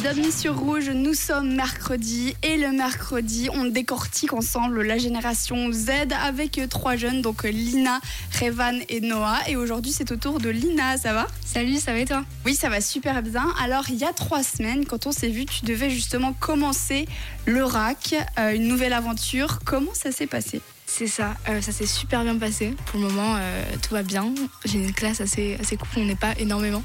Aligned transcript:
Bienvenue 0.00 0.32
sur 0.32 0.58
Rouge, 0.58 0.88
nous 0.88 1.12
sommes 1.12 1.56
mercredi 1.56 2.34
et 2.42 2.56
le 2.56 2.72
mercredi 2.72 3.50
on 3.52 3.66
décortique 3.66 4.32
ensemble 4.32 4.80
la 4.82 4.96
génération 4.96 5.70
Z 5.70 5.90
avec 6.24 6.58
trois 6.70 6.96
jeunes, 6.96 7.20
donc 7.20 7.42
Lina, 7.42 8.00
Revan 8.40 8.80
et 8.88 9.00
Noah. 9.02 9.40
Et 9.46 9.56
aujourd'hui 9.56 9.92
c'est 9.92 10.10
au 10.10 10.16
tour 10.16 10.40
de 10.40 10.48
Lina, 10.48 10.96
ça 10.96 11.12
va? 11.12 11.26
Salut, 11.44 11.76
ça 11.76 11.92
va 11.92 11.98
et 11.98 12.06
toi? 12.06 12.24
Oui, 12.46 12.54
ça 12.54 12.70
va 12.70 12.80
super 12.80 13.22
bien. 13.22 13.46
Alors 13.62 13.90
il 13.90 13.96
y 13.96 14.04
a 14.04 14.12
trois 14.14 14.42
semaines, 14.42 14.86
quand 14.86 15.06
on 15.06 15.12
s'est 15.12 15.28
vu, 15.28 15.44
tu 15.44 15.66
devais 15.66 15.90
justement 15.90 16.32
commencer 16.32 17.06
le 17.44 17.62
RAC, 17.62 18.14
euh, 18.38 18.54
une 18.54 18.66
nouvelle 18.68 18.94
aventure. 18.94 19.58
Comment 19.66 19.92
ça 19.92 20.12
s'est 20.12 20.26
passé? 20.26 20.62
C'est 20.86 21.08
ça, 21.08 21.34
euh, 21.50 21.60
ça 21.60 21.72
s'est 21.72 21.86
super 21.86 22.22
bien 22.22 22.38
passé. 22.38 22.74
Pour 22.86 23.00
le 23.00 23.08
moment, 23.08 23.36
euh, 23.36 23.64
tout 23.82 23.92
va 23.92 24.02
bien. 24.02 24.32
J'ai 24.64 24.78
une 24.78 24.94
classe 24.94 25.20
assez, 25.20 25.58
assez 25.60 25.76
cool, 25.76 25.88
on 25.98 26.04
n'est 26.06 26.16
pas 26.16 26.32
énormément. 26.38 26.82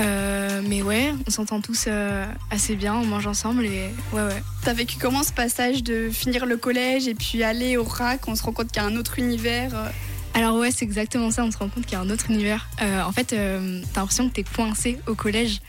Euh, 0.00 0.27
mais 0.66 0.82
ouais, 0.82 1.12
on 1.26 1.30
s'entend 1.30 1.60
tous 1.60 1.84
euh, 1.88 2.26
assez 2.50 2.76
bien, 2.76 2.94
on 2.94 3.04
mange 3.04 3.26
ensemble 3.26 3.64
et 3.66 3.90
ouais, 4.12 4.22
ouais. 4.22 4.42
T'as 4.64 4.72
vécu 4.72 4.96
comment 5.00 5.22
ce 5.22 5.32
passage 5.32 5.82
de 5.82 6.08
finir 6.10 6.46
le 6.46 6.56
collège 6.56 7.08
et 7.08 7.14
puis 7.14 7.42
aller 7.42 7.76
au 7.76 7.84
RAC 7.84 8.26
On 8.28 8.34
se 8.34 8.42
rend 8.42 8.52
compte 8.52 8.68
qu'il 8.68 8.82
y 8.82 8.84
a 8.84 8.88
un 8.88 8.96
autre 8.96 9.18
univers. 9.18 9.74
euh. 9.74 9.88
Alors 10.34 10.56
ouais, 10.56 10.70
c'est 10.70 10.84
exactement 10.84 11.30
ça, 11.30 11.44
on 11.44 11.50
se 11.50 11.58
rend 11.58 11.68
compte 11.68 11.84
qu'il 11.84 11.94
y 11.94 11.96
a 11.96 12.00
un 12.00 12.10
autre 12.10 12.30
univers. 12.30 12.68
Euh, 12.82 13.02
en 13.02 13.12
fait, 13.12 13.32
euh, 13.32 13.82
t'as 13.92 14.00
l'impression 14.00 14.28
que 14.28 14.34
t'es 14.34 14.44
coincé 14.44 14.98
au 15.06 15.14
collège, 15.14 15.60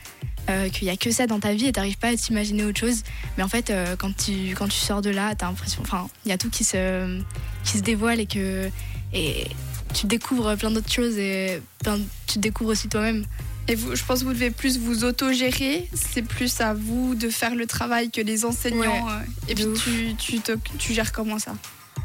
euh, 0.48 0.68
qu'il 0.68 0.86
y 0.86 0.90
a 0.90 0.96
que 0.96 1.10
ça 1.10 1.26
dans 1.26 1.40
ta 1.40 1.54
vie 1.54 1.66
et 1.66 1.72
t'arrives 1.72 1.98
pas 1.98 2.08
à 2.08 2.14
t'imaginer 2.16 2.64
autre 2.64 2.78
chose. 2.78 3.02
Mais 3.36 3.42
en 3.42 3.48
fait, 3.48 3.70
euh, 3.70 3.96
quand, 3.96 4.14
tu, 4.16 4.54
quand 4.54 4.68
tu 4.68 4.78
sors 4.78 5.02
de 5.02 5.10
là, 5.10 5.34
t'as 5.34 5.46
l'impression, 5.46 5.82
enfin, 5.82 6.08
il 6.24 6.28
y 6.28 6.32
a 6.32 6.38
tout 6.38 6.50
qui 6.50 6.62
se, 6.64 7.20
qui 7.64 7.78
se 7.78 7.82
dévoile 7.82 8.20
et 8.20 8.26
que 8.26 8.68
et 9.12 9.46
tu 9.92 10.06
découvres 10.06 10.56
plein 10.56 10.70
d'autres 10.70 10.92
choses 10.92 11.18
et 11.18 11.60
tu 12.28 12.38
découvres 12.38 12.70
aussi 12.70 12.88
toi-même. 12.88 13.24
Et 13.70 13.76
vous, 13.76 13.94
je 13.94 14.02
pense 14.04 14.20
que 14.20 14.24
vous 14.24 14.32
devez 14.32 14.50
plus 14.50 14.78
vous 14.78 15.04
autogérer. 15.04 15.88
C'est 15.94 16.22
plus 16.22 16.60
à 16.60 16.74
vous 16.74 17.14
de 17.14 17.28
faire 17.28 17.54
le 17.54 17.66
travail 17.66 18.10
que 18.10 18.20
les 18.20 18.44
enseignants. 18.44 19.08
euh, 19.08 19.20
et 19.48 19.54
puis 19.54 19.66
tu, 19.82 20.14
tu, 20.16 20.40
te- 20.40 20.58
tu 20.78 20.92
gères 20.92 21.12
comment 21.12 21.38
ça? 21.38 21.52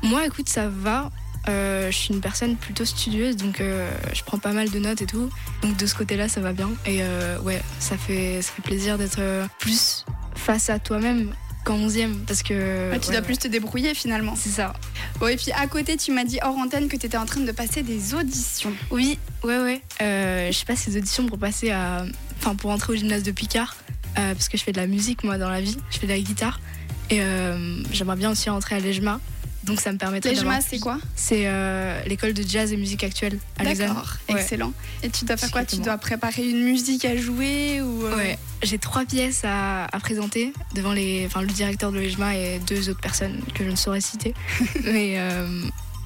Moi, 0.03 0.25
écoute, 0.27 0.47
ça 0.47 0.69
va. 0.69 1.09
Euh, 1.47 1.91
je 1.91 1.97
suis 1.97 2.13
une 2.13 2.21
personne 2.21 2.55
plutôt 2.55 2.85
studieuse, 2.85 3.35
donc 3.35 3.61
euh, 3.61 3.89
je 4.13 4.23
prends 4.23 4.39
pas 4.39 4.51
mal 4.51 4.69
de 4.69 4.79
notes 4.79 5.01
et 5.01 5.05
tout. 5.05 5.29
Donc 5.61 5.75
de 5.77 5.85
ce 5.85 5.95
côté-là, 5.95 6.27
ça 6.29 6.39
va 6.41 6.53
bien. 6.53 6.69
Et 6.85 6.99
euh, 7.01 7.39
ouais, 7.41 7.61
ça 7.79 7.97
fait, 7.97 8.41
ça 8.41 8.51
fait 8.53 8.61
plaisir 8.63 8.97
d'être 8.97 9.19
plus 9.59 10.05
face 10.35 10.69
à 10.69 10.77
toi-même 10.79 11.33
qu'en 11.65 11.77
11e. 11.77 12.13
Parce 12.25 12.41
que. 12.43 12.91
Ah, 12.93 12.99
Tu 12.99 13.07
ouais, 13.09 13.13
dois 13.15 13.21
plus 13.21 13.37
te 13.37 13.49
débrouiller 13.49 13.93
finalement. 13.93 14.35
C'est 14.37 14.49
ça. 14.49 14.71
Bon, 15.19 15.27
et 15.27 15.35
puis 15.35 15.51
à 15.51 15.67
côté, 15.67 15.97
tu 15.97 16.11
m'as 16.13 16.23
dit 16.23 16.39
hors 16.41 16.55
antenne 16.57 16.87
que 16.87 16.95
tu 16.95 17.05
étais 17.07 17.17
en 17.17 17.25
train 17.25 17.41
de 17.41 17.51
passer 17.51 17.83
des 17.83 18.13
auditions. 18.13 18.71
Oui, 18.91 19.19
ouais, 19.43 19.59
ouais. 19.59 19.81
Euh, 20.01 20.51
je 20.51 20.63
passe 20.65 20.79
ces 20.79 20.95
auditions 20.95 21.25
pour 21.25 21.37
passer 21.37 21.71
à. 21.71 22.05
Enfin, 22.39 22.55
pour 22.55 22.71
entrer 22.71 22.93
au 22.93 22.95
gymnase 22.95 23.23
de 23.23 23.31
Picard. 23.31 23.75
euh, 24.17 24.33
parce 24.33 24.47
que 24.47 24.57
je 24.57 24.63
fais 24.63 24.71
de 24.71 24.77
la 24.79 24.87
musique, 24.87 25.23
moi, 25.25 25.37
dans 25.37 25.49
la 25.49 25.59
vie. 25.59 25.77
Je 25.91 25.97
fais 25.97 26.07
de 26.07 26.11
la 26.13 26.19
guitare. 26.19 26.61
Et 27.09 27.21
euh, 27.21 27.83
j'aimerais 27.91 28.15
bien 28.15 28.31
aussi 28.31 28.49
rentrer 28.49 28.75
à 28.75 28.79
l'EJMA. 28.79 29.19
Donc 29.63 29.81
ça 29.81 29.91
me 29.91 29.97
permettrait 29.97 30.29
L'EJMA, 30.29 30.43
d'avoir- 30.55 30.61
c'est 30.69 30.79
quoi 30.79 30.99
C'est 31.15 31.43
euh, 31.47 31.99
l'école 32.05 32.33
de 32.33 32.43
jazz 32.47 32.71
et 32.71 32.77
musique 32.77 33.03
actuelle 33.03 33.39
à. 33.57 33.63
D'accord, 33.63 34.15
Ouais. 34.29 34.39
excellent. 34.41 34.73
Et 35.01 35.09
tu 35.09 35.25
dois 35.25 35.37
faire 35.37 35.49
quoi? 35.51 35.65
Tu 35.65 35.77
dois 35.77 35.97
préparer 35.97 36.47
une 36.47 36.63
musique 36.63 37.03
à 37.03 37.17
jouer 37.17 37.81
ou 37.81 38.05
euh, 38.05 38.15
Ouais, 38.15 38.37
j'ai 38.65 38.77
trois 38.79 39.05
pièces 39.05 39.41
à, 39.45 39.85
à 39.85 39.99
présenter 39.99 40.51
devant 40.73 40.91
les, 40.93 41.23
enfin, 41.27 41.41
le 41.41 41.47
directeur 41.47 41.91
de 41.91 41.99
l'EJMA 41.99 42.35
et 42.35 42.59
deux 42.67 42.89
autres 42.89 43.01
personnes 43.01 43.41
que 43.53 43.63
je 43.63 43.69
ne 43.69 43.75
saurais 43.75 44.01
citer. 44.01 44.33
mais 44.83 45.15
euh, 45.17 45.61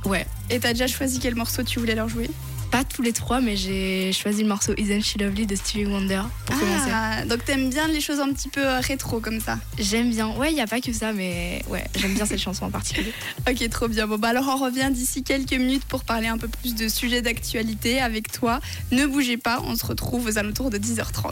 ouais, 0.05 0.25
Et 0.49 0.59
t'as 0.59 0.73
déjà 0.73 0.88
choisi 0.88 1.19
quel 1.19 1.35
morceau 1.35 1.63
tu 1.63 1.79
voulais 1.79 1.95
leur 1.95 2.09
jouer? 2.09 2.29
Pas 2.71 2.83
tous 2.83 3.01
les 3.01 3.13
trois, 3.13 3.41
mais 3.41 3.55
j'ai 3.57 4.13
choisi 4.13 4.43
le 4.43 4.47
morceau 4.47 4.73
Isn't 4.77 5.01
She 5.01 5.17
Lovely 5.19 5.47
de 5.47 5.55
Stevie 5.55 5.88
Wonder 5.88 6.21
pour 6.45 6.55
commencer. 6.59 6.91
Ah, 6.93 7.25
donc 7.25 7.43
t'aimes 7.43 7.71
bien 7.71 7.88
les 7.88 7.99
choses 7.99 8.19
un 8.19 8.31
petit 8.31 8.47
peu 8.47 8.63
euh, 8.63 8.79
rétro 8.79 9.19
comme 9.19 9.39
ça? 9.39 9.57
J'aime 9.79 10.11
bien, 10.11 10.27
ouais, 10.35 10.51
il 10.51 10.53
n'y 10.53 10.61
a 10.61 10.67
pas 10.67 10.79
que 10.79 10.94
ça, 10.94 11.11
mais 11.11 11.63
ouais, 11.67 11.83
j'aime 11.97 12.13
bien 12.13 12.27
cette 12.27 12.38
chanson 12.47 12.66
en 12.66 12.69
particulier. 12.69 13.11
Ok, 13.49 13.67
trop 13.71 13.88
bien. 13.88 14.05
Bon, 14.05 14.19
bah 14.19 14.27
alors 14.27 14.47
on 14.49 14.63
revient 14.63 14.89
d'ici 14.91 15.23
quelques 15.23 15.53
minutes 15.53 15.85
pour 15.85 16.03
parler 16.03 16.28
un 16.28 16.38
peu 16.38 16.47
plus 16.47 16.75
de 16.75 16.88
sujets 16.88 17.23
d'actualité 17.23 18.01
avec 18.01 18.31
toi. 18.31 18.59
Ne 18.91 19.07
bougez 19.07 19.38
pas, 19.38 19.63
on 19.66 19.75
se 19.75 19.84
retrouve 19.88 20.28
aux 20.28 20.38
alentours 20.38 20.69
de 20.69 20.78
10h30. 20.78 21.25